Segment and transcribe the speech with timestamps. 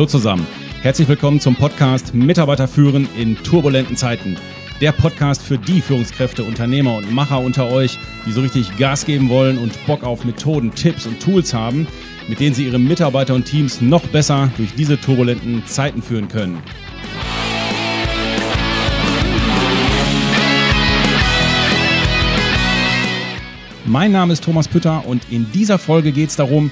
[0.00, 0.46] Hallo zusammen.
[0.80, 4.38] Herzlich willkommen zum Podcast Mitarbeiter führen in turbulenten Zeiten.
[4.80, 9.28] Der Podcast für die Führungskräfte, Unternehmer und Macher unter euch, die so richtig Gas geben
[9.28, 11.86] wollen und Bock auf Methoden, Tipps und Tools haben,
[12.28, 16.62] mit denen sie ihre Mitarbeiter und Teams noch besser durch diese turbulenten Zeiten führen können.
[23.84, 26.70] Mein Name ist Thomas Pütter und in dieser Folge geht es darum,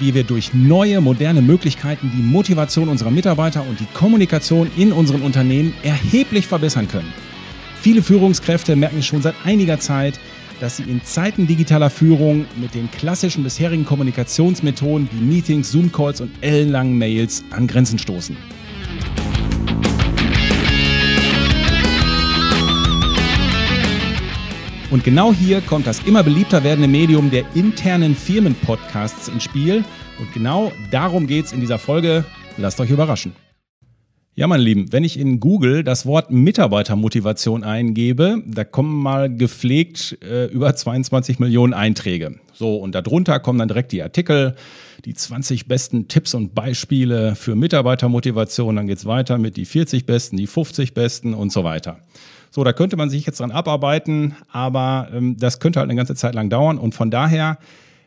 [0.00, 5.22] wie wir durch neue, moderne Möglichkeiten die Motivation unserer Mitarbeiter und die Kommunikation in unseren
[5.22, 7.12] Unternehmen erheblich verbessern können.
[7.80, 10.18] Viele Führungskräfte merken schon seit einiger Zeit,
[10.60, 16.30] dass sie in Zeiten digitaler Führung mit den klassischen bisherigen Kommunikationsmethoden wie Meetings, Zoom-Calls und
[16.42, 18.36] ellenlangen Mails an Grenzen stoßen.
[24.90, 29.84] Und genau hier kommt das immer beliebter werdende Medium der internen Firmenpodcasts ins Spiel.
[30.18, 32.24] Und genau darum geht es in dieser Folge.
[32.56, 33.32] Lasst euch überraschen.
[34.34, 40.18] Ja, meine Lieben, wenn ich in Google das Wort Mitarbeitermotivation eingebe, da kommen mal gepflegt
[40.24, 42.40] äh, über 22 Millionen Einträge.
[42.52, 44.56] So, und darunter kommen dann direkt die Artikel,
[45.04, 48.74] die 20 besten Tipps und Beispiele für Mitarbeitermotivation.
[48.74, 52.00] Dann geht es weiter mit die 40 besten, die 50 besten und so weiter.
[52.50, 56.16] So, da könnte man sich jetzt dran abarbeiten, aber ähm, das könnte halt eine ganze
[56.16, 56.78] Zeit lang dauern.
[56.78, 57.58] Und von daher,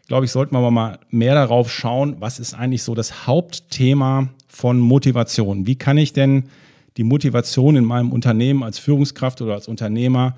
[0.07, 4.79] glaube ich, sollten wir mal mehr darauf schauen, was ist eigentlich so das Hauptthema von
[4.79, 5.65] Motivation.
[5.65, 6.49] Wie kann ich denn
[6.97, 10.35] die Motivation in meinem Unternehmen als Führungskraft oder als Unternehmer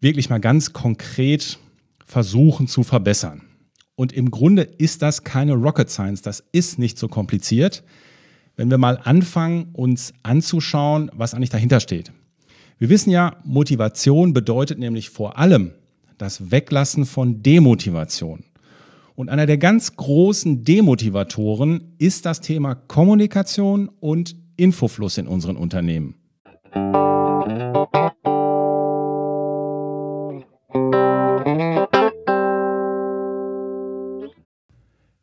[0.00, 1.60] wirklich mal ganz konkret
[2.04, 3.42] versuchen zu verbessern?
[3.94, 7.84] Und im Grunde ist das keine Rocket Science, das ist nicht so kompliziert,
[8.56, 12.12] wenn wir mal anfangen, uns anzuschauen, was eigentlich dahinter steht.
[12.78, 15.72] Wir wissen ja, Motivation bedeutet nämlich vor allem
[16.18, 18.44] das Weglassen von Demotivation.
[19.14, 26.16] Und einer der ganz großen Demotivatoren ist das Thema Kommunikation und Infofluss in unseren Unternehmen.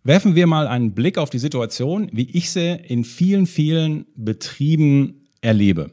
[0.04, 5.28] Werfen wir mal einen Blick auf die Situation, wie ich sie in vielen, vielen Betrieben
[5.42, 5.92] erlebe.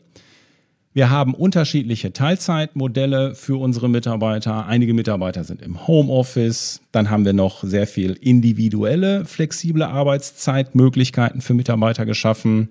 [0.93, 4.67] Wir haben unterschiedliche Teilzeitmodelle für unsere Mitarbeiter.
[4.67, 6.81] Einige Mitarbeiter sind im Homeoffice.
[6.91, 12.71] Dann haben wir noch sehr viel individuelle, flexible Arbeitszeitmöglichkeiten für Mitarbeiter geschaffen.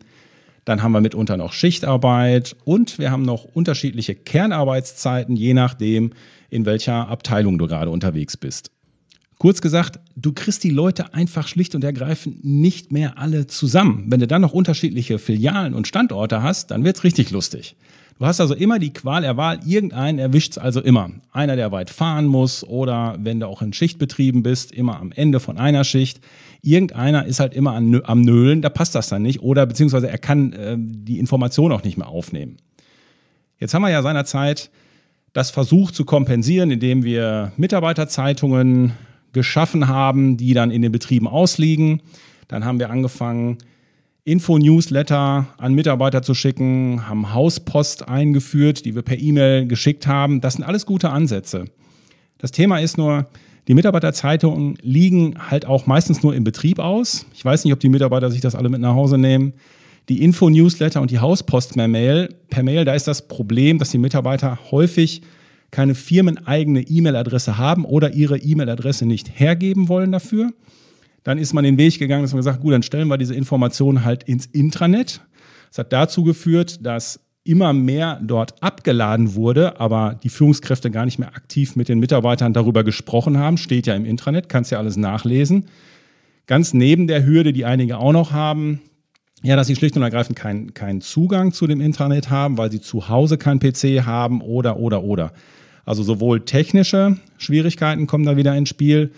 [0.66, 6.12] Dann haben wir mitunter noch Schichtarbeit und wir haben noch unterschiedliche Kernarbeitszeiten, je nachdem,
[6.50, 8.72] in welcher Abteilung du gerade unterwegs bist.
[9.38, 14.08] Kurz gesagt, du kriegst die Leute einfach schlicht und ergreifend nicht mehr alle zusammen.
[14.08, 17.78] Wenn du dann noch unterschiedliche Filialen und Standorte hast, dann wird's richtig lustig.
[18.20, 21.10] Du hast also immer die Qual der Wahl, irgendeinen erwischt's also immer.
[21.32, 25.40] Einer, der weit fahren muss oder wenn du auch in Schichtbetrieben bist, immer am Ende
[25.40, 26.20] von einer Schicht.
[26.62, 30.52] Irgendeiner ist halt immer am Nölen, da passt das dann nicht oder beziehungsweise er kann
[30.52, 32.58] äh, die Information auch nicht mehr aufnehmen.
[33.58, 34.70] Jetzt haben wir ja seinerzeit
[35.32, 38.94] das versucht zu kompensieren, indem wir Mitarbeiterzeitungen
[39.32, 42.02] geschaffen haben, die dann in den Betrieben ausliegen.
[42.50, 43.60] Dann haben wir angefangen,
[44.26, 50.42] Info-Newsletter an Mitarbeiter zu schicken, haben Hauspost eingeführt, die wir per E-Mail geschickt haben.
[50.42, 51.66] Das sind alles gute Ansätze.
[52.38, 53.28] Das Thema ist nur,
[53.68, 57.26] die Mitarbeiterzeitungen liegen halt auch meistens nur im Betrieb aus.
[57.34, 59.54] Ich weiß nicht, ob die Mitarbeiter sich das alle mit nach Hause nehmen.
[60.10, 64.00] Die Info-Newsletter und die Hauspost per Mail, per Mail, da ist das Problem, dass die
[64.00, 65.22] Mitarbeiter häufig
[65.72, 70.52] keine firmeneigene E-Mail-Adresse haben oder ihre E-Mail-Adresse nicht hergeben wollen dafür.
[71.30, 74.04] Dann ist man den Weg gegangen, dass man gesagt, gut, dann stellen wir diese Informationen
[74.04, 75.22] halt ins Intranet.
[75.68, 81.20] Das hat dazu geführt, dass immer mehr dort abgeladen wurde, aber die Führungskräfte gar nicht
[81.20, 83.58] mehr aktiv mit den Mitarbeitern darüber gesprochen haben.
[83.58, 85.68] Steht ja im Intranet, kannst ja alles nachlesen.
[86.48, 88.82] Ganz neben der Hürde, die einige auch noch haben,
[89.44, 92.82] ja, dass sie schlicht und ergreifend keinen keinen Zugang zu dem Intranet haben, weil sie
[92.82, 95.32] zu Hause keinen PC haben oder, oder, oder.
[95.86, 99.12] Also sowohl technische Schwierigkeiten kommen da wieder ins Spiel,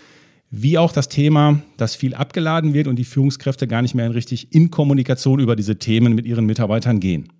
[0.54, 4.52] wie auch das Thema, dass viel abgeladen wird und die Führungskräfte gar nicht mehr richtig
[4.52, 7.32] in Kommunikation über diese Themen mit ihren Mitarbeitern gehen.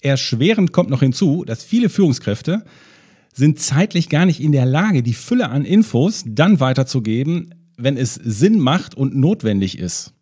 [0.00, 2.64] Erschwerend kommt noch hinzu, dass viele Führungskräfte
[3.40, 8.14] sind zeitlich gar nicht in der Lage, die Fülle an Infos dann weiterzugeben, wenn es
[8.14, 10.12] Sinn macht und notwendig ist.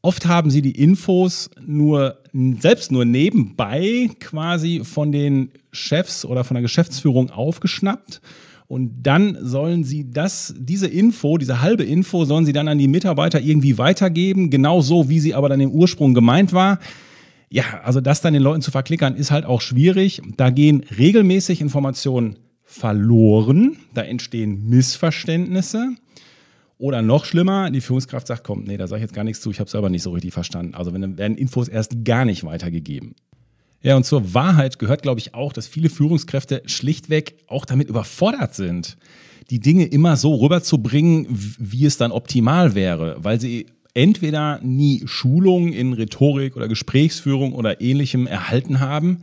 [0.00, 2.22] Oft haben sie die Infos nur
[2.60, 8.20] selbst nur nebenbei quasi von den Chefs oder von der Geschäftsführung aufgeschnappt
[8.68, 12.86] Und dann sollen sie das, diese Info, diese halbe Info, sollen sie dann an die
[12.86, 16.78] Mitarbeiter irgendwie weitergeben, genau so, wie sie aber dann im Ursprung gemeint war.
[17.50, 20.20] Ja, also das dann den Leuten zu verklickern, ist halt auch schwierig.
[20.36, 25.94] Da gehen regelmäßig Informationen verloren, da entstehen Missverständnisse.
[26.76, 29.50] Oder noch schlimmer, die Führungskraft sagt, komm, nee, da sage ich jetzt gar nichts zu,
[29.50, 30.74] ich habe selber nicht so richtig verstanden.
[30.74, 33.16] Also wenn, werden Infos erst gar nicht weitergegeben.
[33.82, 38.54] Ja, und zur Wahrheit gehört, glaube ich, auch, dass viele Führungskräfte schlichtweg auch damit überfordert
[38.54, 38.96] sind,
[39.50, 41.26] die Dinge immer so rüberzubringen,
[41.58, 43.66] wie es dann optimal wäre, weil sie
[43.98, 49.22] entweder nie Schulung in Rhetorik oder Gesprächsführung oder ähnlichem erhalten haben,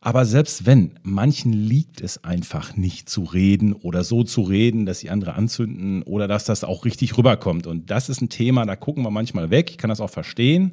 [0.00, 4.98] aber selbst wenn, manchen liegt es einfach nicht zu reden oder so zu reden, dass
[4.98, 7.68] sie andere anzünden oder dass das auch richtig rüberkommt.
[7.68, 9.70] Und das ist ein Thema, da gucken wir manchmal weg.
[9.70, 10.72] Ich kann das auch verstehen.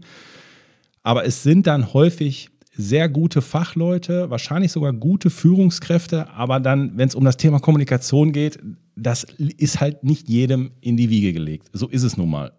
[1.03, 7.07] Aber es sind dann häufig sehr gute Fachleute, wahrscheinlich sogar gute Führungskräfte, aber dann, wenn
[7.07, 8.59] es um das Thema Kommunikation geht,
[8.95, 11.69] das ist halt nicht jedem in die Wiege gelegt.
[11.73, 12.51] So ist es nun mal.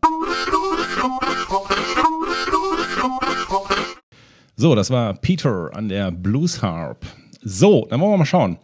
[4.57, 7.07] So, das war Peter an der Blues Harp.
[7.43, 8.59] So, dann wollen wir mal schauen.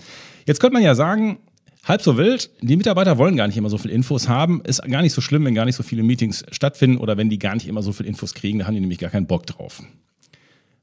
[0.45, 1.39] Jetzt könnte man ja sagen,
[1.85, 4.61] halb so wild, die Mitarbeiter wollen gar nicht immer so viel Infos haben.
[4.63, 7.39] Ist gar nicht so schlimm, wenn gar nicht so viele Meetings stattfinden oder wenn die
[7.39, 9.83] gar nicht immer so viel Infos kriegen, da haben die nämlich gar keinen Bock drauf.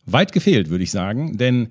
[0.05, 1.69] Weit gefehlt, würde ich sagen, denn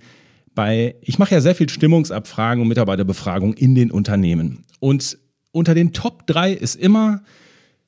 [0.54, 4.64] bei, ich mache ja sehr viel Stimmungsabfragen und Mitarbeiterbefragung in den Unternehmen.
[4.80, 5.18] Und
[5.52, 7.22] unter den Top 3 ist immer,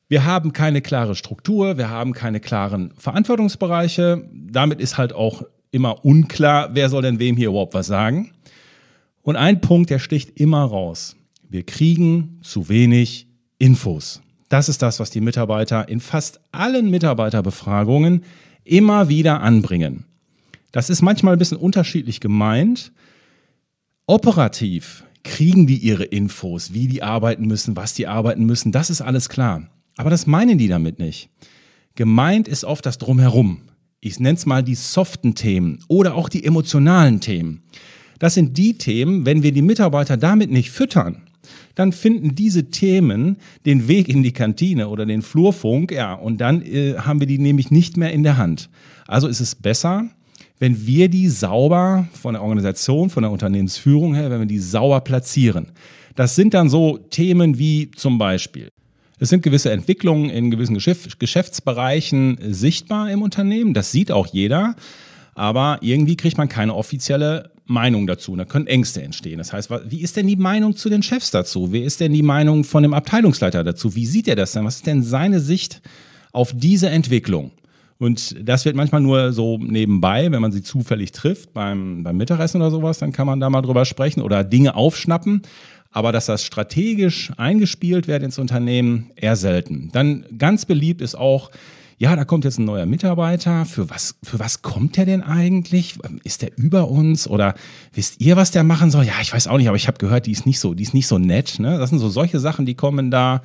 [0.08, 4.28] wir haben keine klare Struktur, wir haben keine klaren Verantwortungsbereiche.
[4.32, 8.32] Damit ist halt auch immer unklar, wer soll denn wem hier überhaupt was sagen.
[9.22, 11.16] Und ein Punkt, der sticht immer raus.
[11.48, 13.26] Wir kriegen zu wenig
[13.58, 14.20] Infos.
[14.48, 18.24] Das ist das, was die Mitarbeiter in fast allen Mitarbeiterbefragungen
[18.64, 20.04] immer wieder anbringen.
[20.72, 22.92] Das ist manchmal ein bisschen unterschiedlich gemeint.
[24.06, 29.00] Operativ kriegen die ihre Infos, wie die arbeiten müssen, was die arbeiten müssen, das ist
[29.00, 29.68] alles klar.
[29.96, 31.28] Aber das meinen die damit nicht.
[31.94, 33.62] Gemeint ist oft das Drumherum.
[34.00, 37.62] Ich nenne es mal die soften Themen oder auch die emotionalen Themen.
[38.18, 41.22] Das sind die Themen, wenn wir die Mitarbeiter damit nicht füttern,
[41.74, 43.36] dann finden diese Themen
[43.66, 47.38] den Weg in die Kantine oder den Flurfunk, ja, und dann äh, haben wir die
[47.38, 48.70] nämlich nicht mehr in der Hand.
[49.06, 50.08] Also ist es besser,
[50.58, 55.00] wenn wir die sauber von der Organisation, von der Unternehmensführung her, wenn wir die sauber
[55.00, 55.72] platzieren.
[56.14, 58.68] Das sind dann so Themen wie zum Beispiel,
[59.22, 63.72] es sind gewisse Entwicklungen in gewissen Geschäftsbereichen sichtbar im Unternehmen.
[63.72, 64.74] Das sieht auch jeder.
[65.36, 68.34] Aber irgendwie kriegt man keine offizielle Meinung dazu.
[68.34, 69.38] Da können Ängste entstehen.
[69.38, 71.72] Das heißt, wie ist denn die Meinung zu den Chefs dazu?
[71.72, 73.94] Wie ist denn die Meinung von dem Abteilungsleiter dazu?
[73.94, 74.64] Wie sieht er das denn?
[74.64, 75.82] Was ist denn seine Sicht
[76.32, 77.52] auf diese Entwicklung?
[77.98, 82.60] Und das wird manchmal nur so nebenbei, wenn man sie zufällig trifft, beim, beim Mittagessen
[82.60, 85.42] oder sowas, dann kann man da mal drüber sprechen oder Dinge aufschnappen.
[85.92, 89.90] Aber dass das strategisch eingespielt wird ins Unternehmen, eher selten.
[89.92, 91.50] Dann ganz beliebt ist auch,
[92.02, 93.64] ja, da kommt jetzt ein neuer Mitarbeiter.
[93.64, 95.98] Für was, für was kommt der denn eigentlich?
[96.24, 97.28] Ist der über uns?
[97.28, 97.54] Oder
[97.92, 99.04] wisst ihr, was der machen soll?
[99.04, 100.94] Ja, ich weiß auch nicht, aber ich habe gehört, die ist nicht so, die ist
[100.94, 101.60] nicht so nett.
[101.60, 101.78] Ne?
[101.78, 103.42] Das sind so solche Sachen, die kommen da.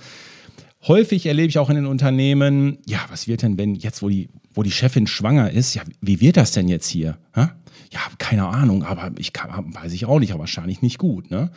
[0.88, 4.30] Häufig erlebe ich auch in den Unternehmen, ja, was wird denn, wenn jetzt, wo die,
[4.54, 7.18] wo die Chefin schwanger ist, ja, wie wird das denn jetzt hier?
[7.36, 11.30] Ja, keine Ahnung, aber ich kann, weiß ich auch nicht, aber wahrscheinlich nicht gut.
[11.30, 11.52] Ne?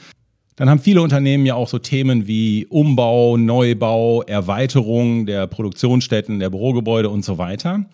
[0.60, 6.50] Dann haben viele Unternehmen ja auch so Themen wie Umbau, Neubau, Erweiterung der Produktionsstätten, der
[6.50, 7.86] Bürogebäude und so weiter.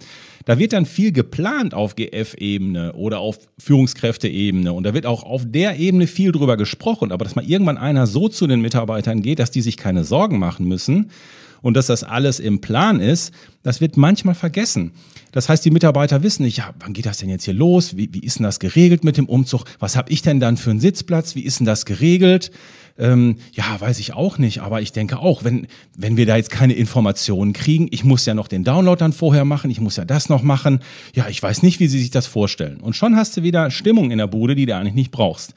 [0.46, 5.42] Da wird dann viel geplant auf GF-Ebene oder auf Führungskräfte-Ebene und da wird auch auf
[5.46, 7.12] der Ebene viel drüber gesprochen.
[7.12, 10.40] Aber dass mal irgendwann einer so zu den Mitarbeitern geht, dass die sich keine Sorgen
[10.40, 11.12] machen müssen
[11.62, 13.32] und dass das alles im Plan ist,
[13.62, 14.92] das wird manchmal vergessen.
[15.32, 17.96] Das heißt, die Mitarbeiter wissen nicht, ja, wann geht das denn jetzt hier los?
[17.96, 19.64] Wie, wie ist denn das geregelt mit dem Umzug?
[19.78, 21.34] Was habe ich denn dann für einen Sitzplatz?
[21.34, 22.50] Wie ist denn das geregelt?
[22.98, 26.50] Ähm, ja, weiß ich auch nicht, aber ich denke auch, wenn, wenn wir da jetzt
[26.50, 30.06] keine Informationen kriegen, ich muss ja noch den Download dann vorher machen, ich muss ja
[30.06, 30.80] das noch machen,
[31.14, 32.80] ja, ich weiß nicht, wie Sie sich das vorstellen.
[32.80, 35.54] Und schon hast du wieder Stimmung in der Bude, die du eigentlich nicht brauchst.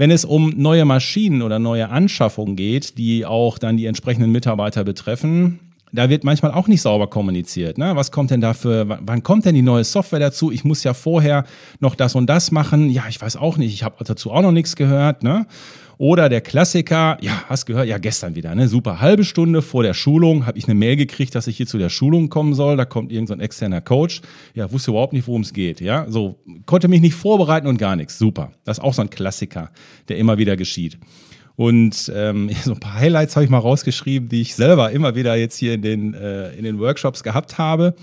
[0.00, 4.82] Wenn es um neue Maschinen oder neue Anschaffungen geht, die auch dann die entsprechenden Mitarbeiter
[4.82, 5.60] betreffen,
[5.92, 7.76] da wird manchmal auch nicht sauber kommuniziert.
[7.76, 7.94] Ne?
[7.96, 10.50] Was kommt denn da für, wann kommt denn die neue Software dazu?
[10.50, 11.44] Ich muss ja vorher
[11.80, 12.88] noch das und das machen.
[12.88, 13.74] Ja, ich weiß auch nicht.
[13.74, 15.22] Ich habe dazu auch noch nichts gehört.
[15.22, 15.44] Ne?
[16.00, 18.68] Oder der Klassiker, ja, hast gehört, ja, gestern wieder, ne?
[18.68, 21.76] Super, halbe Stunde vor der Schulung habe ich eine Mail gekriegt, dass ich hier zu
[21.76, 22.78] der Schulung kommen soll.
[22.78, 24.22] Da kommt irgendein so externer Coach.
[24.54, 25.82] Ja, wusste überhaupt nicht, worum es geht.
[25.82, 28.16] Ja, so konnte mich nicht vorbereiten und gar nichts.
[28.16, 28.50] Super.
[28.64, 29.72] Das ist auch so ein Klassiker,
[30.08, 30.96] der immer wieder geschieht.
[31.54, 35.36] Und ähm, so ein paar Highlights habe ich mal rausgeschrieben, die ich selber immer wieder
[35.36, 37.94] jetzt hier in den, äh, in den Workshops gehabt habe.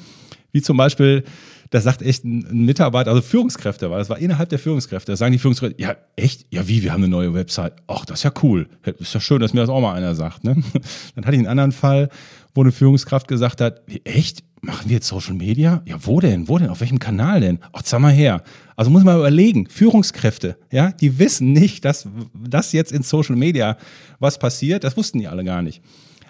[0.51, 1.24] Wie zum Beispiel,
[1.69, 5.31] da sagt echt ein Mitarbeiter, also Führungskräfte, weil das war innerhalb der Führungskräfte, da sagen
[5.31, 6.45] die Führungskräfte, ja, echt?
[6.51, 7.74] Ja, wie, wir haben eine neue Website.
[7.88, 8.67] Ach, das ist ja cool.
[9.00, 10.43] Ist ja schön, dass mir das auch mal einer sagt.
[10.43, 10.55] Ne?
[11.15, 12.09] Dann hatte ich einen anderen Fall,
[12.53, 14.43] wo eine Führungskraft gesagt hat, echt?
[14.59, 15.83] Machen wir jetzt Social Media?
[15.86, 16.47] Ja, wo denn?
[16.47, 16.69] Wo denn?
[16.69, 17.59] Auf welchem Kanal denn?
[17.74, 18.41] Ach, sag mal her.
[18.75, 23.77] Also muss man überlegen, Führungskräfte, ja, die wissen nicht, dass das jetzt in Social Media
[24.19, 24.83] was passiert.
[24.83, 25.83] Das wussten die alle gar nicht.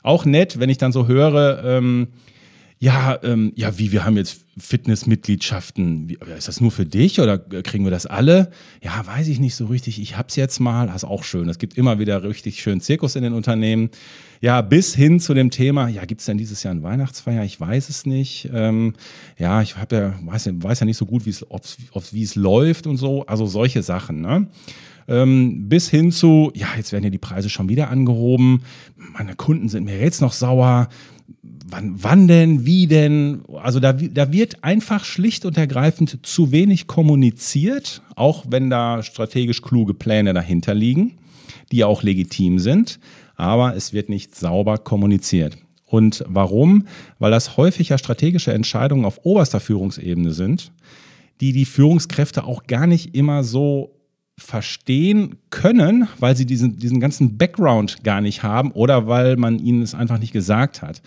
[0.04, 2.10] Auch nett, wenn ich dann so höre, ähm,
[2.80, 6.10] ja, ähm, ja, wie, wir haben jetzt Fitnessmitgliedschaften.
[6.10, 8.52] Wie, ist das nur für dich oder kriegen wir das alle?
[8.84, 10.00] Ja, weiß ich nicht so richtig.
[10.00, 10.86] Ich hab's jetzt mal.
[10.86, 11.50] Das ist auch schön.
[11.50, 13.90] Es gibt immer wieder richtig schön Zirkus in den Unternehmen.
[14.42, 17.44] Ja, bis hin zu dem Thema, ja, gibt's denn dieses Jahr ein Weihnachtsfeier?
[17.44, 18.48] Ich weiß es nicht.
[18.54, 18.94] Ähm,
[19.40, 23.26] ja, ich hab ja, weiß, weiß ja nicht so gut, wie es läuft und so.
[23.26, 24.48] Also solche Sachen, ne?
[25.08, 28.64] Ähm, bis hin zu, ja, jetzt werden ja die Preise schon wieder angehoben.
[28.98, 30.90] Meine Kunden sind mir jetzt noch sauer
[31.70, 33.42] wann, wann denn, wie denn?
[33.62, 39.62] Also da, da wird einfach schlicht und ergreifend zu wenig kommuniziert, auch wenn da strategisch
[39.62, 41.18] kluge Pläne dahinter liegen,
[41.72, 43.00] die auch legitim sind,
[43.36, 45.58] aber es wird nicht sauber kommuniziert.
[45.86, 46.88] Und warum?
[47.20, 50.72] Weil das häufig ja strategische Entscheidungen auf oberster Führungsebene sind,
[51.40, 53.94] die die Führungskräfte auch gar nicht immer so
[54.38, 59.82] verstehen können, weil sie diesen, diesen ganzen Background gar nicht haben oder weil man ihnen
[59.82, 61.02] es einfach nicht gesagt hat.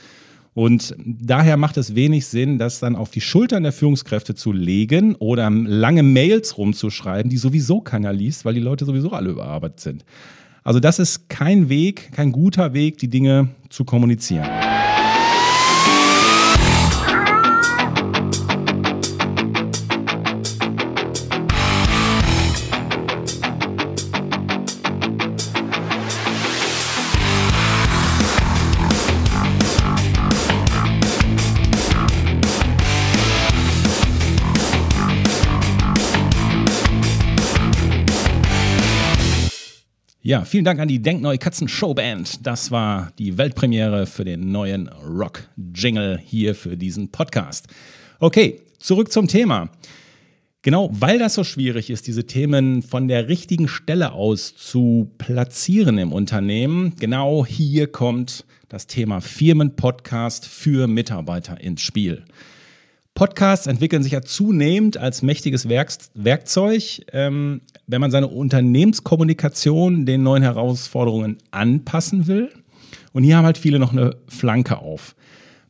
[0.52, 5.14] Und daher macht es wenig Sinn, das dann auf die Schultern der Führungskräfte zu legen
[5.16, 10.04] oder lange Mails rumzuschreiben, die sowieso keiner liest, weil die Leute sowieso alle überarbeitet sind.
[10.64, 14.69] Also das ist kein Weg, kein guter Weg, die Dinge zu kommunizieren.
[40.30, 42.46] Ja, vielen Dank an die Denkneue Katzen Showband.
[42.46, 47.66] Das war die Weltpremiere für den neuen Rock-Jingle hier für diesen Podcast.
[48.20, 49.70] Okay, zurück zum Thema.
[50.62, 55.98] Genau, weil das so schwierig ist, diese Themen von der richtigen Stelle aus zu platzieren
[55.98, 62.22] im Unternehmen, genau hier kommt das Thema Firmenpodcast für Mitarbeiter ins Spiel.
[63.20, 70.42] Podcasts entwickeln sich ja zunehmend als mächtiges Werkzeug, ähm, wenn man seine Unternehmenskommunikation den neuen
[70.42, 72.50] Herausforderungen anpassen will.
[73.12, 75.14] Und hier haben halt viele noch eine Flanke auf.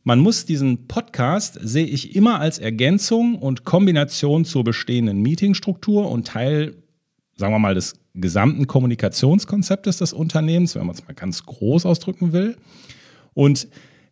[0.05, 6.27] Man muss diesen Podcast, sehe ich immer als Ergänzung und Kombination zur bestehenden Meetingstruktur und
[6.27, 6.77] Teil,
[7.35, 12.31] sagen wir mal, des gesamten Kommunikationskonzeptes des Unternehmens, wenn man es mal ganz groß ausdrücken
[12.31, 12.55] will.
[13.33, 13.67] Und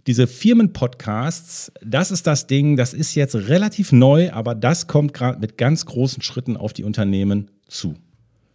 [0.08, 5.40] diese Firmenpodcasts, das ist das Ding, das ist jetzt relativ neu, aber das kommt gerade
[5.40, 7.96] mit ganz großen Schritten auf die Unternehmen zu.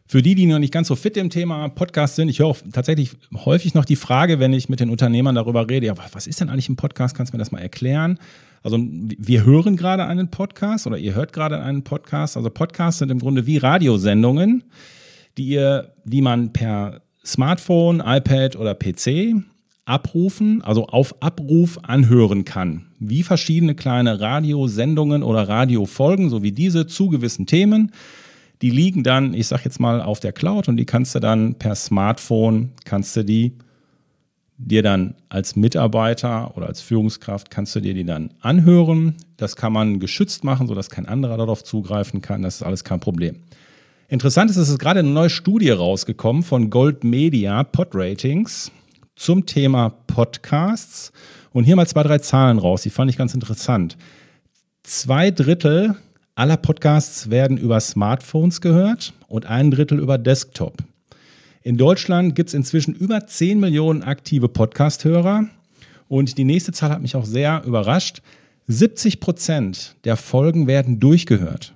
[0.07, 3.13] Für die, die noch nicht ganz so fit im Thema Podcast sind, ich höre tatsächlich
[3.35, 6.51] häufig noch die Frage, wenn ich mit den Unternehmern darüber rede, ja, was ist denn
[6.51, 7.17] eigentlich ein Podcast?
[7.17, 8.19] Kannst du mir das mal erklären?
[8.63, 12.37] Also wir hören gerade einen Podcast oder ihr hört gerade einen Podcast.
[12.37, 14.65] Also Podcasts sind im Grunde wie Radiosendungen,
[15.37, 19.43] die ihr, die man per Smartphone, iPad oder PC
[19.85, 22.87] abrufen, also auf Abruf anhören kann.
[22.99, 27.93] Wie verschiedene kleine Radiosendungen oder Radiofolgen, so wie diese, zu gewissen Themen.
[28.63, 31.57] Die liegen dann, ich sag jetzt mal, auf der Cloud und die kannst du dann
[31.57, 33.59] per Smartphone, kannst du die
[34.57, 39.17] dir dann als Mitarbeiter oder als Führungskraft, kannst du dir die dann anhören.
[39.37, 42.43] Das kann man geschützt machen, sodass kein anderer darauf zugreifen kann.
[42.43, 43.41] Das ist alles kein Problem.
[44.09, 48.71] Interessant ist, es ist gerade eine neue Studie rausgekommen von Gold Media Pod Ratings
[49.17, 51.13] zum Thema Podcasts.
[51.53, 53.97] Und hier mal zwei, drei Zahlen raus, die fand ich ganz interessant.
[54.83, 55.97] Zwei Drittel
[56.35, 60.79] aller Podcasts werden über Smartphones gehört und ein Drittel über Desktop.
[61.63, 65.47] In Deutschland gibt es inzwischen über 10 Millionen aktive Podcast-Hörer.
[66.09, 68.21] Und die nächste Zahl hat mich auch sehr überrascht.
[68.67, 71.75] 70 Prozent der Folgen werden durchgehört.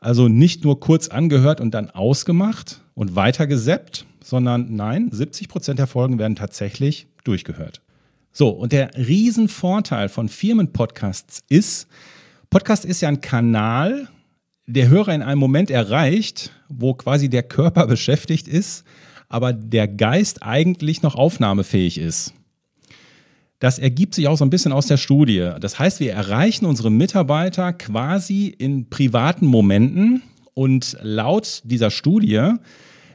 [0.00, 5.86] Also nicht nur kurz angehört und dann ausgemacht und weitergeseppt, sondern nein, 70 Prozent der
[5.86, 7.80] Folgen werden tatsächlich durchgehört.
[8.30, 11.88] So, und der Riesenvorteil von Firmenpodcasts ist,
[12.50, 14.06] Podcast ist ja ein Kanal,
[14.66, 18.84] der Hörer in einem Moment erreicht, wo quasi der Körper beschäftigt ist,
[19.30, 22.34] aber der Geist eigentlich noch aufnahmefähig ist.
[23.60, 25.52] Das ergibt sich auch so ein bisschen aus der Studie.
[25.58, 32.52] Das heißt, wir erreichen unsere Mitarbeiter quasi in privaten Momenten und laut dieser Studie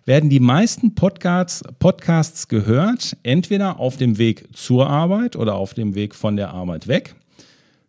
[0.05, 5.95] werden die meisten Podcasts, Podcasts gehört, entweder auf dem Weg zur Arbeit oder auf dem
[5.95, 7.15] Weg von der Arbeit weg.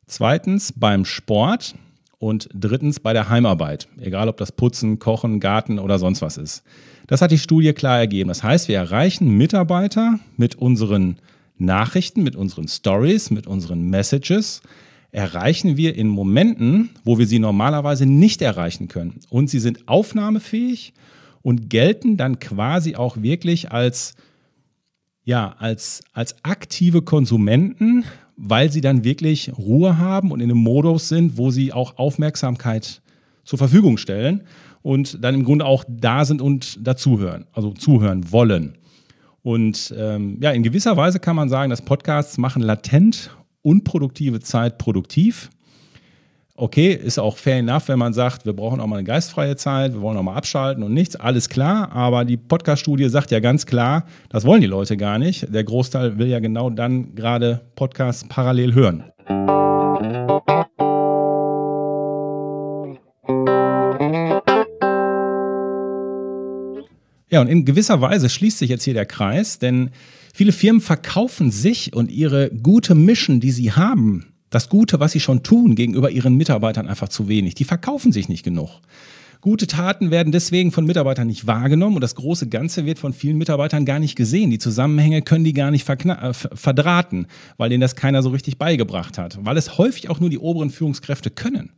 [0.07, 1.75] Zweitens beim Sport
[2.19, 6.63] und drittens bei der Heimarbeit, egal ob das Putzen, Kochen, Garten oder sonst was ist.
[7.07, 8.29] Das hat die Studie klar ergeben.
[8.29, 11.19] Das heißt, wir erreichen Mitarbeiter mit unseren
[11.59, 14.63] Nachrichten, mit unseren Stories, mit unseren Messages,
[15.13, 19.21] erreichen wir in Momenten, wo wir sie normalerweise nicht erreichen können.
[19.31, 20.93] Und sie sind aufnahmefähig
[21.45, 24.15] und gelten dann quasi auch wirklich als,
[25.25, 28.05] ja, als, als aktive Konsumenten,
[28.37, 33.03] weil sie dann wirklich Ruhe haben und in einem Modus sind, wo sie auch Aufmerksamkeit
[33.45, 34.45] zur Verfügung stellen
[34.81, 38.79] und dann im Grunde auch da sind und dazuhören, also zuhören wollen.
[39.43, 44.79] Und ähm, ja, in gewisser Weise kann man sagen, dass Podcasts machen latent unproduktive Zeit
[44.79, 45.51] produktiv.
[46.57, 49.93] Okay, ist auch fair enough, wenn man sagt, wir brauchen auch mal eine geistfreie Zeit,
[49.93, 51.91] wir wollen auch mal abschalten und nichts, alles klar.
[51.91, 55.53] Aber die Podcast-Studie sagt ja ganz klar, das wollen die Leute gar nicht.
[55.53, 59.03] Der Großteil will ja genau dann gerade Podcasts parallel hören.
[67.31, 69.91] Ja, und in gewisser Weise schließt sich jetzt hier der Kreis, denn
[70.33, 75.21] viele Firmen verkaufen sich und ihre gute Mission, die sie haben, das Gute, was sie
[75.21, 77.55] schon tun, gegenüber ihren Mitarbeitern einfach zu wenig.
[77.55, 78.81] Die verkaufen sich nicht genug.
[79.45, 83.37] Gute Taten werden deswegen von Mitarbeitern nicht wahrgenommen und das große Ganze wird von vielen
[83.37, 84.51] Mitarbeitern gar nicht gesehen.
[84.51, 87.27] Die Zusammenhänge können die gar nicht äh, verdrahten,
[87.59, 90.71] weil denen das keiner so richtig beigebracht hat, weil es häufig auch nur die oberen
[90.71, 91.73] Führungskräfte können.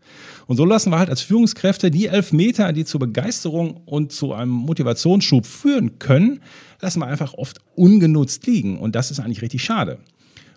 [0.46, 4.32] Und so lassen wir halt als Führungskräfte die elf Meter, die zur Begeisterung und zu
[4.32, 6.38] einem Motivationsschub führen können,
[6.80, 8.78] lassen wir einfach oft ungenutzt liegen.
[8.78, 9.98] Und das ist eigentlich richtig schade.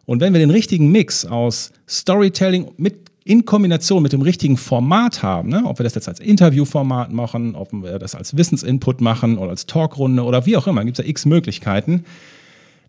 [0.09, 5.21] Und wenn wir den richtigen Mix aus Storytelling mit in Kombination mit dem richtigen Format
[5.21, 5.61] haben, ne?
[5.65, 9.67] ob wir das jetzt als Interviewformat machen, ob wir das als Wissensinput machen oder als
[9.67, 12.05] Talkrunde oder wie auch immer, gibt es ja x Möglichkeiten,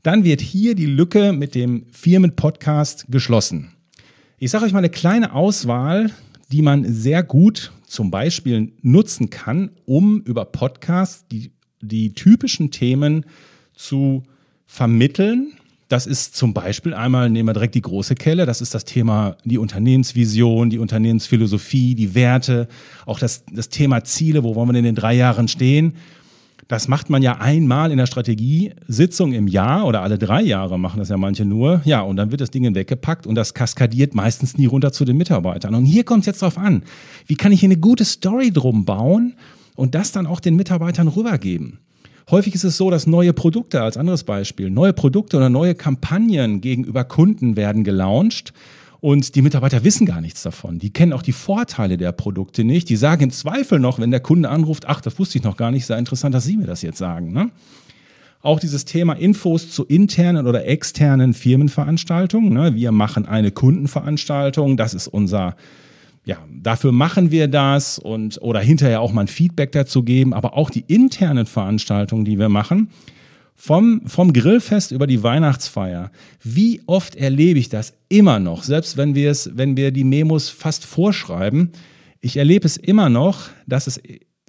[0.02, 3.72] dann wird hier die Lücke mit dem Firmenpodcast geschlossen.
[4.38, 6.10] Ich sage euch mal eine kleine Auswahl,
[6.50, 11.50] die man sehr gut zum Beispiel nutzen kann, um über Podcasts die,
[11.82, 13.26] die typischen Themen
[13.74, 14.22] zu
[14.64, 15.52] vermitteln
[15.90, 19.36] das ist zum Beispiel einmal, nehmen wir direkt die große Kelle, das ist das Thema
[19.44, 22.68] die Unternehmensvision, die Unternehmensphilosophie, die Werte,
[23.06, 25.94] auch das, das Thema Ziele, wo wollen wir in den drei Jahren stehen.
[26.68, 31.00] Das macht man ja einmal in der Strategiesitzung im Jahr oder alle drei Jahre machen
[31.00, 31.82] das ja manche nur.
[31.84, 35.16] Ja, und dann wird das Ding weggepackt und das kaskadiert meistens nie runter zu den
[35.16, 35.74] Mitarbeitern.
[35.74, 36.84] Und hier kommt es jetzt drauf an,
[37.26, 39.34] wie kann ich hier eine gute Story drum bauen
[39.74, 41.80] und das dann auch den Mitarbeitern rübergeben.
[42.30, 46.60] Häufig ist es so, dass neue Produkte, als anderes Beispiel, neue Produkte oder neue Kampagnen
[46.60, 48.52] gegenüber Kunden werden gelauncht
[49.00, 50.78] und die Mitarbeiter wissen gar nichts davon.
[50.78, 52.88] Die kennen auch die Vorteile der Produkte nicht.
[52.88, 55.72] Die sagen im Zweifel noch, wenn der Kunde anruft, ach, das wusste ich noch gar
[55.72, 57.32] nicht, sehr interessant, dass Sie mir das jetzt sagen.
[57.32, 57.50] Ne?
[58.42, 62.52] Auch dieses Thema Infos zu internen oder externen Firmenveranstaltungen.
[62.52, 62.76] Ne?
[62.76, 65.56] Wir machen eine Kundenveranstaltung, das ist unser
[66.24, 70.56] ja, dafür machen wir das und oder hinterher auch mal ein Feedback dazu geben, aber
[70.56, 72.90] auch die internen Veranstaltungen, die wir machen,
[73.54, 76.10] vom, vom Grillfest über die Weihnachtsfeier.
[76.42, 80.48] Wie oft erlebe ich das immer noch, selbst wenn wir es, wenn wir die Memos
[80.48, 81.72] fast vorschreiben.
[82.20, 84.00] Ich erlebe es immer noch, dass es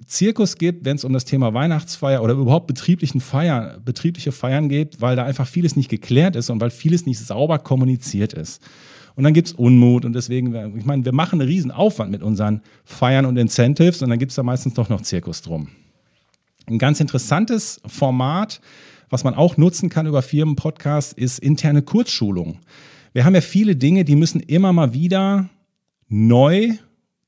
[0.06, 5.00] Zirkus gibt, wenn es um das Thema Weihnachtsfeier oder überhaupt betrieblichen Feier, betriebliche Feiern geht,
[5.00, 8.62] weil da einfach vieles nicht geklärt ist und weil vieles nicht sauber kommuniziert ist.
[9.14, 12.22] Und dann gibt es Unmut und deswegen, ich meine, wir machen einen riesen Aufwand mit
[12.22, 15.68] unseren Feiern und Incentives und dann gibt es da meistens doch noch Zirkus drum.
[16.66, 18.60] Ein ganz interessantes Format,
[19.10, 22.58] was man auch nutzen kann über Firmenpodcasts, ist interne Kurzschulung.
[23.12, 25.50] Wir haben ja viele Dinge, die müssen immer mal wieder
[26.08, 26.76] neu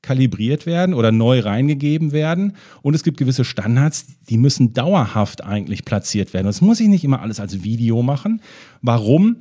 [0.01, 2.53] kalibriert werden oder neu reingegeben werden.
[2.81, 6.45] Und es gibt gewisse Standards, die müssen dauerhaft eigentlich platziert werden.
[6.45, 8.41] Das muss ich nicht immer alles als Video machen.
[8.81, 9.37] Warum?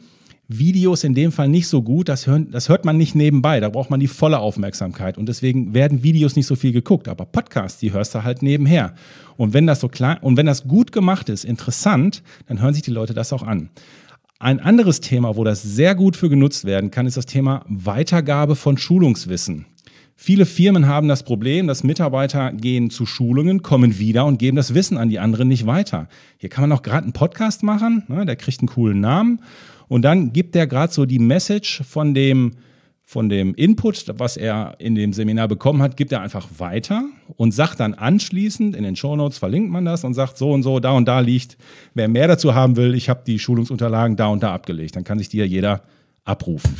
[0.48, 3.70] Videos in dem Fall nicht so gut, das, hört, das hört man nicht nebenbei, da
[3.70, 7.80] braucht man die volle Aufmerksamkeit und deswegen werden Videos nicht so viel geguckt, aber Podcasts,
[7.80, 8.94] die hörst du halt nebenher.
[9.36, 12.82] Und wenn das so klar und wenn das gut gemacht ist, interessant, dann hören sich
[12.82, 13.70] die Leute das auch an.
[14.38, 18.54] Ein anderes Thema, wo das sehr gut für genutzt werden kann, ist das Thema Weitergabe
[18.56, 19.64] von Schulungswissen.
[20.16, 24.74] Viele Firmen haben das Problem, dass Mitarbeiter gehen zu Schulungen, kommen wieder und geben das
[24.74, 26.08] Wissen an die anderen nicht weiter.
[26.36, 29.40] Hier kann man auch gerade einen Podcast machen, ne, der kriegt einen coolen Namen
[29.88, 32.52] und dann gibt er gerade so die Message von dem,
[33.02, 37.04] von dem Input, was er in dem Seminar bekommen hat, gibt er einfach weiter
[37.36, 40.80] und sagt dann anschließend, in den Shownotes verlinkt man das und sagt so und so,
[40.80, 41.58] da und da liegt,
[41.92, 44.96] wer mehr dazu haben will, ich habe die Schulungsunterlagen da und da abgelegt.
[44.96, 45.82] Dann kann sich die ja jeder
[46.24, 46.74] abrufen.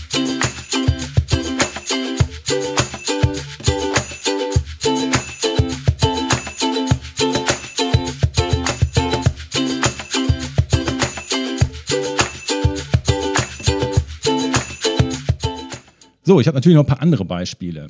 [16.27, 17.89] So, ich habe natürlich noch ein paar andere Beispiele.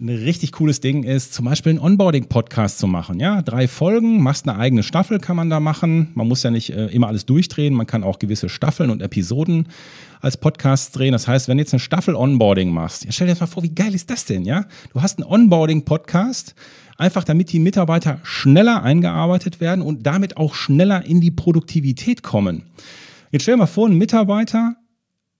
[0.00, 3.20] ein richtig cooles Ding ist, zum Beispiel einen Onboarding-Podcast zu machen.
[3.20, 6.08] Ja, drei Folgen, machst eine eigene Staffel, kann man da machen.
[6.14, 9.68] Man muss ja nicht äh, immer alles durchdrehen, man kann auch gewisse Staffeln und Episoden
[10.22, 11.12] als Podcast drehen.
[11.12, 13.62] Das heißt, wenn du jetzt eine Staffel Onboarding machst, ja, stell dir das mal vor,
[13.62, 14.64] wie geil ist das denn, ja?
[14.94, 16.54] Du hast einen Onboarding-Podcast,
[16.96, 22.62] einfach damit die Mitarbeiter schneller eingearbeitet werden und damit auch schneller in die Produktivität kommen.
[23.32, 24.76] Jetzt stell dir mal vor, ein Mitarbeiter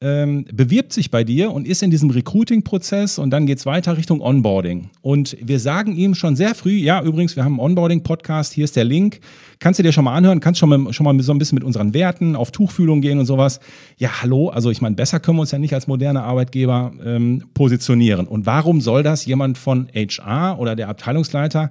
[0.02, 3.98] ähm, bewirbt sich bei dir und ist in diesem Recruiting-Prozess und dann geht es weiter
[3.98, 4.88] Richtung Onboarding.
[5.02, 8.76] Und wir sagen ihm schon sehr früh, ja, übrigens, wir haben einen Onboarding-Podcast, hier ist
[8.76, 9.20] der Link,
[9.58, 11.64] kannst du dir schon mal anhören, kannst schon mal, schon mal so ein bisschen mit
[11.64, 13.60] unseren Werten auf Tuchfühlung gehen und sowas.
[13.98, 17.44] Ja, hallo, also ich meine, besser können wir uns ja nicht als moderne Arbeitgeber ähm,
[17.52, 18.26] positionieren.
[18.26, 21.70] Und warum soll das jemand von HR oder der Abteilungsleiter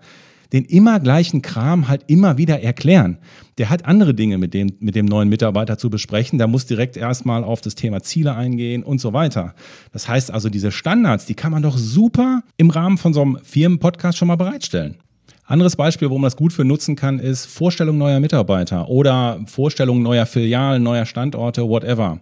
[0.53, 3.17] den immer gleichen Kram halt immer wieder erklären.
[3.57, 6.37] Der hat andere Dinge mit dem, mit dem neuen Mitarbeiter zu besprechen.
[6.37, 9.53] Der muss direkt erstmal auf das Thema Ziele eingehen und so weiter.
[9.91, 13.39] Das heißt also, diese Standards, die kann man doch super im Rahmen von so einem
[13.43, 14.95] Firmenpodcast schon mal bereitstellen.
[15.45, 20.03] Anderes Beispiel, wo man das gut für nutzen kann, ist Vorstellung neuer Mitarbeiter oder Vorstellung
[20.03, 22.19] neuer Filialen, neuer Standorte, whatever.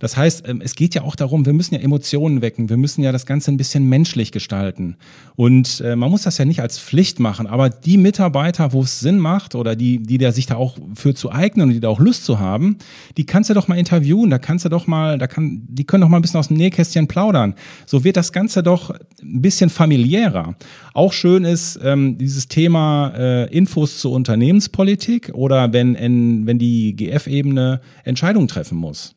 [0.00, 3.04] Das heißt, ähm, es geht ja auch darum, wir müssen ja Emotionen wecken, wir müssen
[3.04, 4.96] ja das Ganze ein bisschen menschlich gestalten.
[5.36, 8.98] Und äh, man muss das ja nicht als Pflicht machen, aber die Mitarbeiter, wo es
[8.98, 11.88] Sinn macht oder die, die der sich da auch für zu eignen und die da
[11.88, 12.78] auch Lust zu haben,
[13.18, 16.00] die kannst du doch mal interviewen, da kannst du doch mal, da kann, die können
[16.00, 17.54] doch mal ein bisschen aus dem Nähkästchen plaudern.
[17.84, 18.90] So wird das Ganze doch
[19.22, 20.56] ein bisschen familiärer.
[20.94, 26.96] Auch schön ist ähm, dieses Thema äh, Infos zur Unternehmenspolitik oder wenn, in, wenn die
[26.96, 29.14] GF-Ebene Entscheidungen treffen muss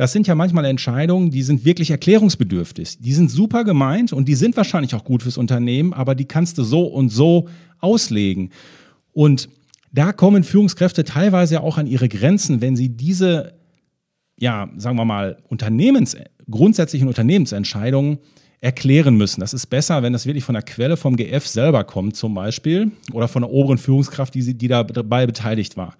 [0.00, 3.00] das sind ja manchmal Entscheidungen, die sind wirklich erklärungsbedürftig.
[3.00, 6.56] Die sind super gemeint und die sind wahrscheinlich auch gut fürs Unternehmen, aber die kannst
[6.56, 8.48] du so und so auslegen.
[9.12, 9.50] Und
[9.92, 13.52] da kommen Führungskräfte teilweise auch an ihre Grenzen, wenn sie diese,
[14.38, 16.16] ja, sagen wir mal, Unternehmens,
[16.48, 18.20] grundsätzlichen Unternehmensentscheidungen
[18.62, 19.40] erklären müssen.
[19.40, 22.90] Das ist besser, wenn das wirklich von der Quelle vom GF selber kommt, zum Beispiel,
[23.12, 25.94] oder von der oberen Führungskraft, die, die dabei beteiligt war.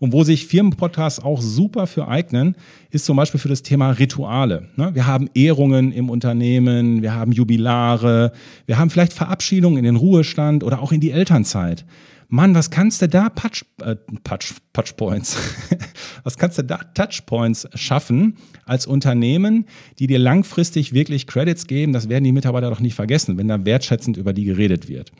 [0.00, 2.56] Und wo sich Firmenpodcasts auch super für eignen,
[2.90, 4.68] ist zum Beispiel für das Thema Rituale.
[4.76, 4.94] Ne?
[4.94, 8.32] Wir haben Ehrungen im Unternehmen, wir haben Jubilare,
[8.64, 11.84] wir haben vielleicht Verabschiedungen in den Ruhestand oder auch in die Elternzeit.
[12.28, 15.36] Mann, was kannst du da Patch, äh, Patch, Touchpoints,
[16.24, 19.66] was kannst du da Touchpoints schaffen als Unternehmen,
[19.98, 21.92] die dir langfristig wirklich Credits geben?
[21.92, 25.12] Das werden die Mitarbeiter doch nicht vergessen, wenn da wertschätzend über die geredet wird.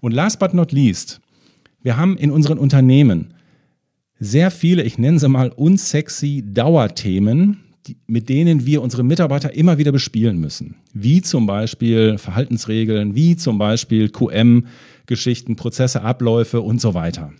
[0.00, 1.20] Und last but not least,
[1.82, 3.32] wir haben in unseren Unternehmen
[4.20, 9.78] sehr viele, ich nenne sie mal unsexy Dauerthemen, die, mit denen wir unsere Mitarbeiter immer
[9.78, 10.76] wieder bespielen müssen.
[10.92, 17.32] Wie zum Beispiel Verhaltensregeln, wie zum Beispiel QM-Geschichten, Prozesse, Abläufe und so weiter.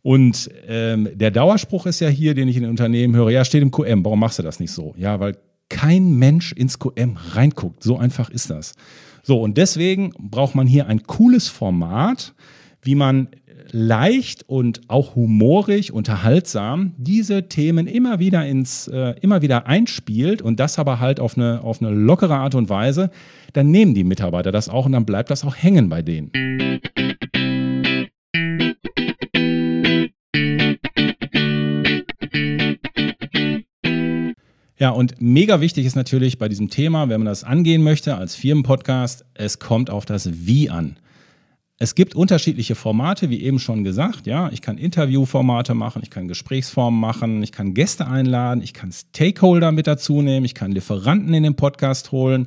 [0.00, 3.62] Und ähm, der Dauerspruch ist ja hier, den ich in den Unternehmen höre, ja, steht
[3.62, 4.94] im QM, warum machst du das nicht so?
[4.96, 5.36] Ja, weil
[5.68, 7.82] kein Mensch ins QM reinguckt.
[7.82, 8.74] So einfach ist das.
[9.22, 12.34] So, und deswegen braucht man hier ein cooles Format,
[12.82, 13.28] wie man
[13.70, 20.58] leicht und auch humorig, unterhaltsam diese Themen immer wieder ins, äh, immer wieder einspielt und
[20.60, 23.10] das aber halt auf eine, auf eine lockere Art und Weise,
[23.52, 26.30] dann nehmen die Mitarbeiter das auch und dann bleibt das auch hängen bei denen.
[34.82, 38.34] Ja, und mega wichtig ist natürlich bei diesem Thema, wenn man das angehen möchte als
[38.34, 40.96] Firmenpodcast, es kommt auf das Wie an.
[41.82, 44.28] Es gibt unterschiedliche Formate, wie eben schon gesagt.
[44.28, 48.92] Ja, ich kann Interviewformate machen, ich kann Gesprächsformen machen, ich kann Gäste einladen, ich kann
[48.92, 52.46] Stakeholder mit dazu nehmen, ich kann Lieferanten in den Podcast holen.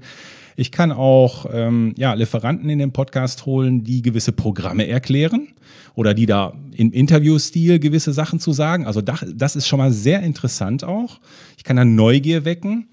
[0.55, 5.49] Ich kann auch ähm, ja, Lieferanten in den Podcast holen, die gewisse Programme erklären
[5.95, 8.87] oder die da im Interviewstil gewisse Sachen zu sagen.
[8.87, 11.19] Also das, das ist schon mal sehr interessant auch.
[11.57, 12.87] Ich kann da Neugier wecken.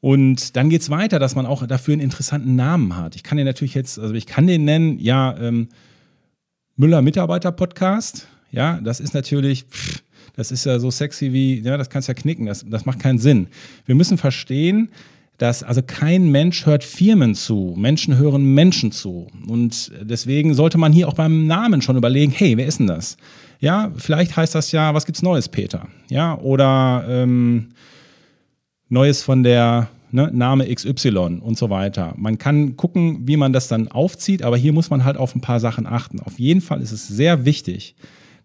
[0.00, 3.16] Und dann geht's weiter, dass man auch dafür einen interessanten Namen hat.
[3.16, 5.68] Ich kann den natürlich jetzt, also ich kann den nennen, ja, ähm,
[6.76, 8.28] Müller Mitarbeiter Podcast.
[8.52, 10.02] Ja, das ist natürlich, pff,
[10.36, 13.18] das ist ja so sexy wie, ja, das kannst ja knicken, das, das macht keinen
[13.18, 13.48] Sinn.
[13.84, 14.90] Wir müssen verstehen,
[15.38, 19.26] dass also kein Mensch hört Firmen zu, Menschen hören Menschen zu.
[19.46, 23.16] Und deswegen sollte man hier auch beim Namen schon überlegen, hey, wer ist denn das?
[23.60, 25.88] Ja, vielleicht heißt das ja, was gibt's Neues, Peter?
[26.08, 27.70] Ja, oder ähm,
[28.88, 32.14] Neues von der ne, Name XY und so weiter.
[32.16, 35.40] Man kann gucken, wie man das dann aufzieht, aber hier muss man halt auf ein
[35.40, 36.20] paar Sachen achten.
[36.20, 37.94] Auf jeden Fall ist es sehr wichtig,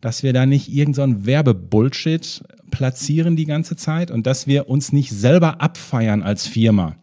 [0.02, 4.92] dass wir da nicht irgendeinen so Werbebullshit platzieren die ganze Zeit und dass wir uns
[4.92, 6.96] nicht selber abfeiern als Firma.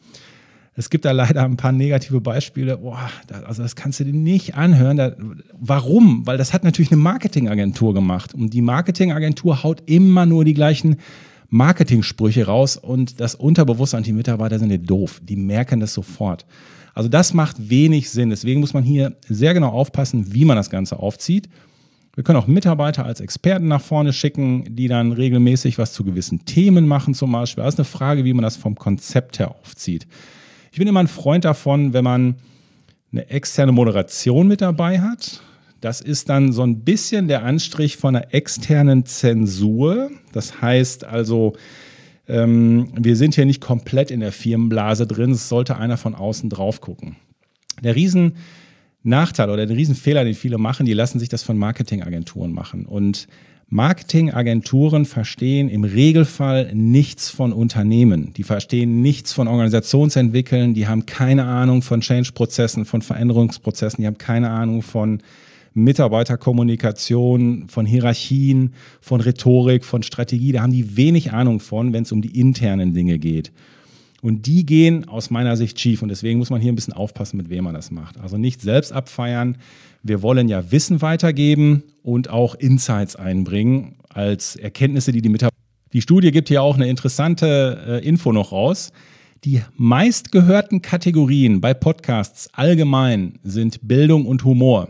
[0.75, 2.79] Es gibt da leider ein paar negative Beispiele.
[2.79, 4.97] Boah, das, also das kannst du dir nicht anhören.
[4.97, 5.15] Da,
[5.53, 6.27] warum?
[6.27, 8.35] Weil das hat natürlich eine Marketingagentur gemacht.
[8.35, 10.97] Und die Marketingagentur haut immer nur die gleichen
[11.51, 15.21] Marketing-Sprüche raus und das Unterbewusstsein, die Mitarbeiter sind nicht doof.
[15.23, 16.47] Die merken das sofort.
[16.95, 18.31] Also das macht wenig Sinn.
[18.31, 21.49] Deswegen muss man hier sehr genau aufpassen, wie man das Ganze aufzieht.
[22.15, 26.45] Wir können auch Mitarbeiter als Experten nach vorne schicken, die dann regelmäßig was zu gewissen
[26.45, 27.65] Themen machen zum Beispiel.
[27.65, 30.07] Das ist eine Frage, wie man das vom Konzept her aufzieht.
[30.73, 32.37] Ich bin immer ein Freund davon, wenn man
[33.13, 35.41] eine externe Moderation mit dabei hat.
[35.81, 40.11] Das ist dann so ein bisschen der Anstrich von einer externen Zensur.
[40.33, 41.55] Das heißt also,
[42.29, 45.33] ähm, wir sind hier nicht komplett in der Firmenblase drin.
[45.33, 47.17] Es sollte einer von außen drauf gucken.
[47.83, 48.35] Der Riesen
[49.03, 52.85] Nachteil oder der Riesenfehler, den viele machen, die lassen sich das von Marketingagenturen machen.
[52.85, 53.29] Und
[53.69, 58.35] Marketingagenturen verstehen im Regelfall nichts von Unternehmen.
[58.35, 60.75] Die verstehen nichts von Organisationsentwickeln.
[60.75, 64.03] Die haben keine Ahnung von Change-Prozessen, von Veränderungsprozessen.
[64.03, 65.23] Die haben keine Ahnung von
[65.75, 70.53] Mitarbeiterkommunikation, von Hierarchien, von Rhetorik, von Strategie.
[70.53, 73.53] Da haben die wenig Ahnung von, wenn es um die internen Dinge geht.
[74.23, 76.03] Und die gehen aus meiner Sicht schief.
[76.03, 78.21] Und deswegen muss man hier ein bisschen aufpassen, mit wem man das macht.
[78.21, 79.57] Also nicht selbst abfeiern.
[80.03, 85.57] Wir wollen ja Wissen weitergeben und auch Insights einbringen als Erkenntnisse, die die Mitarbeiter.
[85.93, 88.93] Die Studie gibt hier auch eine interessante äh, Info noch raus.
[89.45, 94.89] Die meistgehörten Kategorien bei Podcasts allgemein sind Bildung und Humor.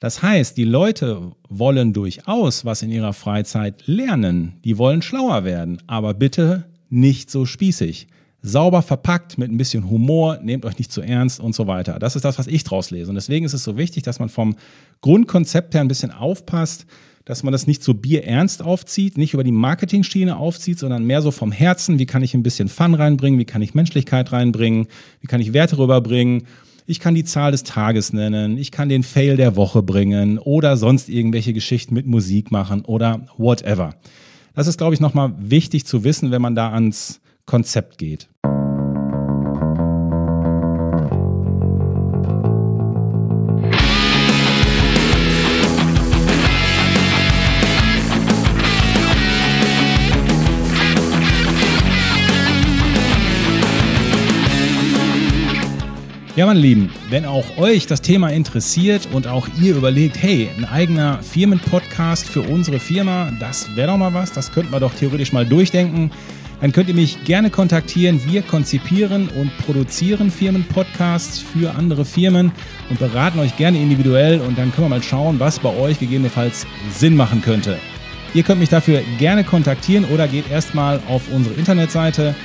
[0.00, 4.54] Das heißt, die Leute wollen durchaus was in ihrer Freizeit lernen.
[4.64, 8.08] Die wollen schlauer werden, aber bitte nicht so spießig.
[8.40, 11.98] Sauber verpackt mit ein bisschen Humor, nehmt euch nicht zu ernst und so weiter.
[11.98, 13.10] Das ist das, was ich draus lese.
[13.10, 14.56] Und deswegen ist es so wichtig, dass man vom
[15.02, 16.86] Grundkonzept her ein bisschen aufpasst,
[17.26, 21.30] dass man das nicht so bierernst aufzieht, nicht über die Marketing-Schiene aufzieht, sondern mehr so
[21.30, 21.98] vom Herzen.
[21.98, 23.38] Wie kann ich ein bisschen Fun reinbringen?
[23.38, 24.86] Wie kann ich Menschlichkeit reinbringen?
[25.20, 26.44] Wie kann ich Werte rüberbringen?
[26.90, 30.76] Ich kann die Zahl des Tages nennen, ich kann den Fail der Woche bringen oder
[30.76, 33.94] sonst irgendwelche Geschichten mit Musik machen oder whatever.
[34.56, 38.28] Das ist, glaube ich, nochmal wichtig zu wissen, wenn man da ans Konzept geht.
[56.36, 60.64] Ja, meine Lieben, wenn auch euch das Thema interessiert und auch ihr überlegt, hey, ein
[60.64, 65.32] eigener Firmenpodcast für unsere Firma, das wäre doch mal was, das könnten wir doch theoretisch
[65.32, 66.12] mal durchdenken,
[66.60, 68.20] dann könnt ihr mich gerne kontaktieren.
[68.24, 72.52] Wir konzipieren und produzieren Firmenpodcasts für andere Firmen
[72.90, 76.64] und beraten euch gerne individuell und dann können wir mal schauen, was bei euch gegebenenfalls
[76.96, 77.76] Sinn machen könnte.
[78.34, 82.36] Ihr könnt mich dafür gerne kontaktieren oder geht erstmal auf unsere Internetseite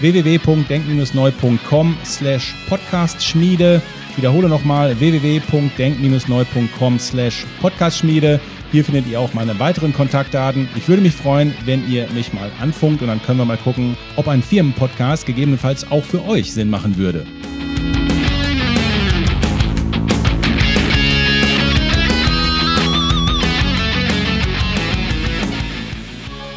[0.00, 3.82] www.denk-neu.com slash podcastschmiede.
[4.10, 8.40] Ich wiederhole nochmal www.denk-neu.com slash podcastschmiede.
[8.70, 10.68] Hier findet ihr auch meine weiteren Kontaktdaten.
[10.76, 13.96] Ich würde mich freuen, wenn ihr mich mal anfunkt und dann können wir mal gucken,
[14.16, 17.24] ob ein Firmenpodcast gegebenenfalls auch für euch Sinn machen würde.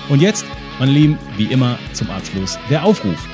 [0.10, 0.46] Und jetzt
[0.80, 3.28] meine Lieben, wie immer zum Abschluss der Aufruf.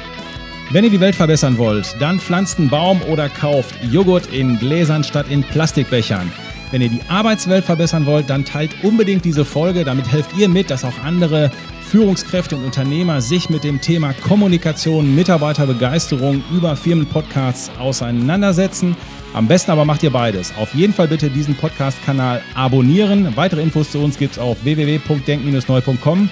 [0.71, 5.03] Wenn ihr die Welt verbessern wollt, dann pflanzt einen Baum oder kauft Joghurt in Gläsern
[5.03, 6.31] statt in Plastikbechern.
[6.71, 9.83] Wenn ihr die Arbeitswelt verbessern wollt, dann teilt unbedingt diese Folge.
[9.83, 11.51] Damit helft ihr mit, dass auch andere
[11.81, 18.97] Führungskräfte und Unternehmer sich mit dem Thema Kommunikation, Mitarbeiterbegeisterung über Firmenpodcasts auseinandersetzen.
[19.35, 20.51] Am besten aber macht ihr beides.
[20.57, 23.35] Auf jeden Fall bitte diesen Podcast-Kanal abonnieren.
[23.35, 26.29] Weitere Infos zu uns gibt es auf www.denk-neu.com.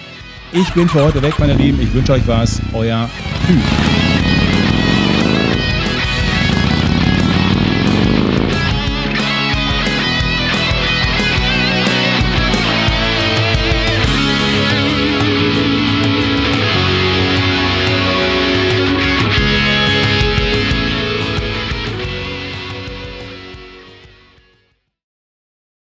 [0.54, 1.82] Ich bin für heute weg, meine Lieben.
[1.82, 2.62] Ich wünsche euch was.
[2.74, 3.10] Euer
[3.48, 3.91] Hü.